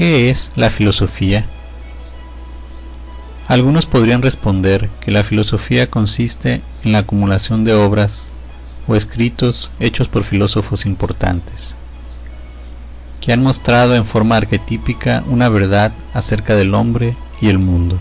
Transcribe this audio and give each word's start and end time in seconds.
¿Qué 0.00 0.30
es 0.30 0.50
la 0.56 0.70
filosofía? 0.70 1.44
Algunos 3.48 3.84
podrían 3.84 4.22
responder 4.22 4.88
que 5.02 5.10
la 5.10 5.24
filosofía 5.24 5.90
consiste 5.90 6.62
en 6.84 6.92
la 6.92 7.00
acumulación 7.00 7.64
de 7.64 7.74
obras 7.74 8.28
o 8.88 8.96
escritos 8.96 9.70
hechos 9.78 10.08
por 10.08 10.24
filósofos 10.24 10.86
importantes, 10.86 11.76
que 13.20 13.34
han 13.34 13.42
mostrado 13.42 13.94
en 13.94 14.06
forma 14.06 14.38
arquetípica 14.38 15.22
una 15.26 15.50
verdad 15.50 15.92
acerca 16.14 16.56
del 16.56 16.72
hombre 16.72 17.14
y 17.42 17.50
el 17.50 17.58
mundo. 17.58 18.00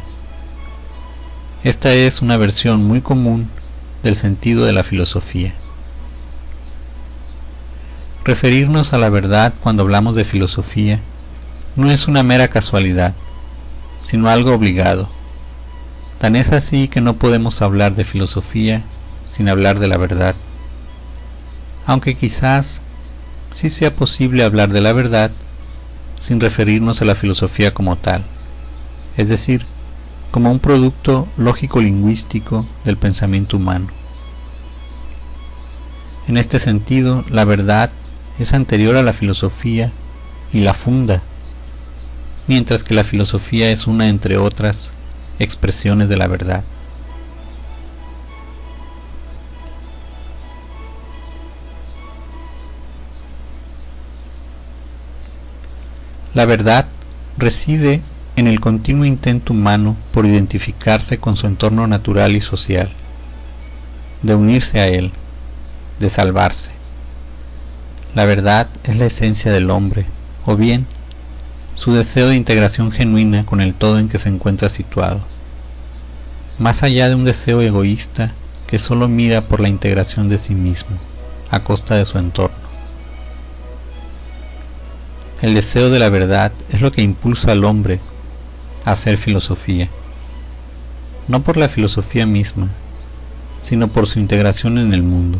Esta 1.65 1.93
es 1.93 2.21
una 2.21 2.37
versión 2.37 2.85
muy 2.85 3.01
común 3.01 3.49
del 4.03 4.15
sentido 4.15 4.63
de 4.63 4.71
la 4.71 4.85
filosofía. 4.85 5.53
Referirnos 8.23 8.93
a 8.93 8.97
la 8.97 9.09
verdad 9.09 9.53
cuando 9.61 9.83
hablamos 9.83 10.15
de 10.15 10.23
filosofía 10.23 11.01
no 11.75 11.91
es 11.91 12.07
una 12.07 12.23
mera 12.23 12.47
casualidad, 12.47 13.13
sino 14.01 14.29
algo 14.29 14.53
obligado 14.53 15.09
Tan 16.19 16.35
es 16.35 16.51
así 16.51 16.89
que 16.89 16.99
no 16.99 17.15
podemos 17.15 17.61
hablar 17.61 17.95
de 17.95 18.03
filosofía 18.03 18.83
sin 19.29 19.47
hablar 19.47 19.79
de 19.79 19.87
la 19.87 19.97
verdad. 19.97 20.35
Aunque 21.85 22.15
quizás 22.15 22.81
sí 23.53 23.69
sea 23.69 23.95
posible 23.95 24.43
hablar 24.43 24.69
de 24.73 24.81
la 24.81 24.91
verdad 24.91 25.31
sin 26.19 26.41
referirnos 26.41 27.01
a 27.01 27.05
la 27.05 27.15
filosofía 27.15 27.73
como 27.73 27.95
tal, 27.95 28.23
es 29.15 29.29
decir, 29.29 29.65
como 30.31 30.51
un 30.51 30.59
producto 30.59 31.25
lógico-lingüístico 31.37 32.65
del 32.83 32.97
pensamiento 32.97 33.55
humano. 33.55 33.87
En 36.27 36.35
este 36.35 36.59
sentido, 36.59 37.23
la 37.29 37.45
verdad 37.45 37.91
es 38.39 38.53
anterior 38.53 38.97
a 38.97 39.03
la 39.03 39.13
filosofía 39.13 39.93
y 40.51 40.59
la 40.59 40.73
funda, 40.73 41.23
mientras 42.49 42.83
que 42.83 42.95
la 42.95 43.03
filosofía 43.03 43.69
es 43.69 43.85
una 43.85 44.09
entre 44.09 44.37
otras 44.37 44.89
expresiones 45.37 46.09
de 46.09 46.17
la 46.17 46.25
verdad. 46.25 46.63
La 56.33 56.47
verdad 56.47 56.87
reside 57.37 58.01
en 58.35 58.47
el 58.47 58.59
continuo 58.59 59.05
intento 59.05 59.53
humano 59.53 59.95
por 60.11 60.25
identificarse 60.25 61.19
con 61.19 61.35
su 61.35 61.45
entorno 61.45 61.85
natural 61.85 62.35
y 62.35 62.41
social, 62.41 62.89
de 64.23 64.33
unirse 64.33 64.79
a 64.79 64.87
él, 64.87 65.11
de 65.99 66.09
salvarse. 66.09 66.71
La 68.15 68.25
verdad 68.25 68.69
es 68.85 68.95
la 68.95 69.05
esencia 69.05 69.51
del 69.51 69.69
hombre, 69.69 70.05
o 70.47 70.55
bien 70.55 70.87
su 71.79 71.93
deseo 71.93 72.27
de 72.27 72.35
integración 72.35 72.91
genuina 72.91 73.45
con 73.45 73.61
el 73.61 73.73
todo 73.73 73.99
en 73.99 74.09
que 74.09 74.17
se 74.17 74.27
encuentra 74.27 74.67
situado, 74.67 75.21
más 76.57 76.83
allá 76.83 77.07
de 77.07 77.15
un 77.15 77.23
deseo 77.23 77.61
egoísta 77.61 78.33
que 78.67 78.79
solo 78.79 79.07
mira 79.07 79.39
por 79.39 79.61
la 79.61 79.69
integración 79.69 80.27
de 80.27 80.39
sí 80.39 80.55
mismo, 80.55 80.97
a 81.49 81.61
costa 81.61 81.95
de 81.95 82.03
su 82.03 82.17
entorno. 82.17 82.57
El 85.41 85.53
deseo 85.53 85.89
de 85.89 85.99
la 85.99 86.09
verdad 86.09 86.51
es 86.69 86.81
lo 86.81 86.91
que 86.91 87.01
impulsa 87.01 87.53
al 87.53 87.63
hombre 87.63 88.01
a 88.83 88.91
hacer 88.91 89.17
filosofía, 89.17 89.87
no 91.29 91.43
por 91.43 91.55
la 91.55 91.69
filosofía 91.69 92.25
misma, 92.25 92.67
sino 93.61 93.87
por 93.87 94.05
su 94.05 94.19
integración 94.19 94.79
en 94.79 94.93
el 94.93 95.01
mundo. 95.01 95.39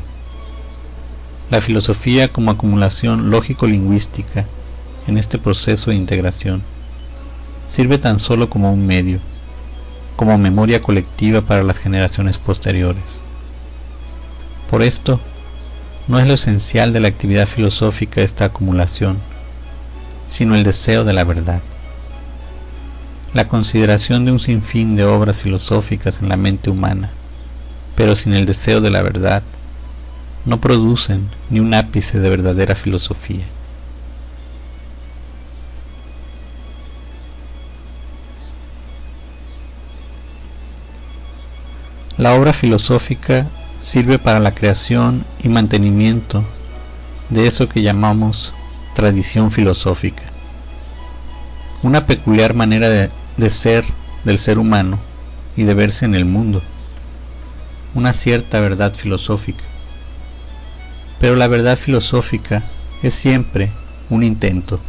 La 1.51 1.59
filosofía 1.59 2.29
como 2.29 2.51
acumulación 2.51 3.29
lógico-lingüística 3.29 4.45
en 5.09 5.17
este 5.17 5.37
proceso 5.37 5.89
de 5.89 5.97
integración. 5.97 6.61
Sirve 7.67 7.97
tan 7.97 8.19
solo 8.19 8.49
como 8.49 8.71
un 8.71 8.85
medio, 8.87 9.19
como 10.15 10.37
memoria 10.37 10.81
colectiva 10.81 11.41
para 11.41 11.63
las 11.63 11.77
generaciones 11.77 12.37
posteriores. 12.37 13.19
Por 14.69 14.83
esto, 14.83 15.19
no 16.07 16.19
es 16.19 16.27
lo 16.27 16.33
esencial 16.33 16.93
de 16.93 16.99
la 16.99 17.07
actividad 17.07 17.47
filosófica 17.47 18.21
esta 18.21 18.45
acumulación, 18.45 19.17
sino 20.27 20.55
el 20.55 20.63
deseo 20.63 21.03
de 21.03 21.13
la 21.13 21.23
verdad. 21.23 21.61
La 23.33 23.47
consideración 23.47 24.25
de 24.25 24.31
un 24.31 24.39
sinfín 24.39 24.95
de 24.95 25.05
obras 25.05 25.39
filosóficas 25.39 26.21
en 26.21 26.29
la 26.29 26.37
mente 26.37 26.69
humana, 26.69 27.11
pero 27.95 28.15
sin 28.15 28.33
el 28.33 28.45
deseo 28.45 28.81
de 28.81 28.89
la 28.89 29.01
verdad, 29.01 29.43
no 30.45 30.61
producen 30.61 31.27
ni 31.49 31.59
un 31.59 31.73
ápice 31.73 32.19
de 32.19 32.29
verdadera 32.29 32.75
filosofía. 32.75 33.45
La 42.19 42.33
obra 42.33 42.51
filosófica 42.51 43.47
sirve 43.79 44.19
para 44.19 44.41
la 44.41 44.53
creación 44.53 45.23
y 45.41 45.47
mantenimiento 45.47 46.43
de 47.29 47.47
eso 47.47 47.69
que 47.69 47.81
llamamos 47.81 48.53
tradición 48.93 49.51
filosófica, 49.51 50.23
una 51.81 52.05
peculiar 52.07 52.55
manera 52.55 52.89
de, 52.89 53.49
ser 53.49 53.85
del 54.25 54.37
ser 54.37 54.59
humano 54.59 54.99
y 55.55 55.63
de 55.63 55.73
verse 55.73 56.03
en 56.03 56.13
el 56.13 56.25
mundo, 56.25 56.61
una 57.95 58.11
cierta 58.11 58.59
verdad 58.59 58.93
filosófica. 58.95 59.63
Pero 61.21 61.37
la 61.37 61.47
verdad 61.47 61.77
filosófica 61.77 62.63
es 63.01 63.13
siempre 63.13 63.71
un 64.09 64.23
intento, 64.23 64.81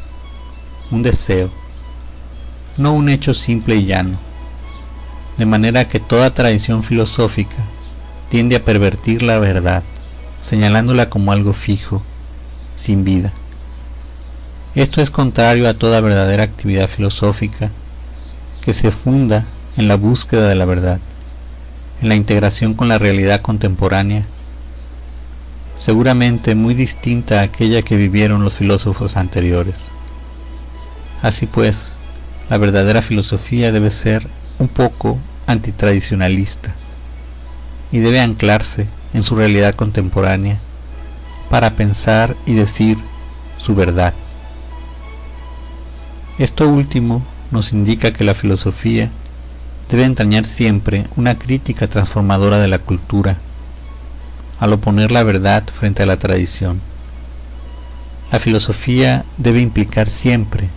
un 0.90 1.04
deseo, 1.04 1.48
no 2.76 2.92
un 2.92 3.08
hecho 3.08 3.34
simple 3.34 3.76
y 3.76 3.84
llano 3.86 4.29
de 5.40 5.46
manera 5.46 5.88
que 5.88 6.00
toda 6.00 6.34
tradición 6.34 6.82
filosófica 6.82 7.56
tiende 8.28 8.56
a 8.56 8.62
pervertir 8.62 9.22
la 9.22 9.38
verdad, 9.38 9.82
señalándola 10.42 11.08
como 11.08 11.32
algo 11.32 11.54
fijo, 11.54 12.02
sin 12.76 13.04
vida. 13.04 13.32
Esto 14.74 15.00
es 15.00 15.08
contrario 15.08 15.66
a 15.66 15.72
toda 15.72 16.02
verdadera 16.02 16.42
actividad 16.42 16.88
filosófica 16.88 17.70
que 18.60 18.74
se 18.74 18.90
funda 18.90 19.46
en 19.78 19.88
la 19.88 19.94
búsqueda 19.94 20.46
de 20.46 20.56
la 20.56 20.66
verdad, 20.66 21.00
en 22.02 22.10
la 22.10 22.16
integración 22.16 22.74
con 22.74 22.88
la 22.88 22.98
realidad 22.98 23.40
contemporánea, 23.40 24.26
seguramente 25.78 26.54
muy 26.54 26.74
distinta 26.74 27.40
a 27.40 27.44
aquella 27.44 27.80
que 27.80 27.96
vivieron 27.96 28.44
los 28.44 28.58
filósofos 28.58 29.16
anteriores. 29.16 29.90
Así 31.22 31.46
pues, 31.46 31.94
la 32.50 32.58
verdadera 32.58 33.00
filosofía 33.00 33.72
debe 33.72 33.90
ser 33.90 34.26
un 34.58 34.68
poco 34.68 35.18
antitradicionalista 35.50 36.74
y 37.92 37.98
debe 37.98 38.20
anclarse 38.20 38.86
en 39.12 39.22
su 39.22 39.36
realidad 39.36 39.74
contemporánea 39.74 40.58
para 41.48 41.74
pensar 41.76 42.36
y 42.46 42.54
decir 42.54 42.98
su 43.58 43.74
verdad. 43.74 44.14
Esto 46.38 46.68
último 46.68 47.22
nos 47.50 47.72
indica 47.72 48.12
que 48.12 48.24
la 48.24 48.34
filosofía 48.34 49.10
debe 49.90 50.04
entrañar 50.04 50.44
siempre 50.44 51.06
una 51.16 51.36
crítica 51.36 51.88
transformadora 51.88 52.58
de 52.60 52.68
la 52.68 52.78
cultura, 52.78 53.38
al 54.60 54.72
oponer 54.72 55.10
la 55.10 55.24
verdad 55.24 55.64
frente 55.72 56.02
a 56.04 56.06
la 56.06 56.18
tradición. 56.18 56.80
La 58.30 58.38
filosofía 58.38 59.24
debe 59.36 59.60
implicar 59.60 60.08
siempre 60.08 60.68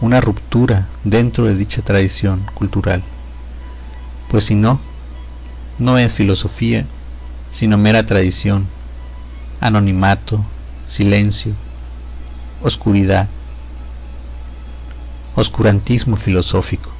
una 0.00 0.20
ruptura 0.20 0.86
dentro 1.04 1.44
de 1.44 1.54
dicha 1.54 1.82
tradición 1.82 2.46
cultural 2.54 3.02
pues 4.30 4.44
si 4.44 4.54
no, 4.54 4.80
no 5.78 5.98
es 5.98 6.14
filosofía, 6.14 6.86
sino 7.50 7.78
mera 7.78 8.04
tradición, 8.04 8.66
anonimato, 9.60 10.44
silencio, 10.86 11.52
oscuridad, 12.62 13.28
oscurantismo 15.34 16.16
filosófico. 16.16 16.97